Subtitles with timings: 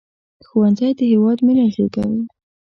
[0.47, 2.21] ښوونځی د هیواد مينه زیږوي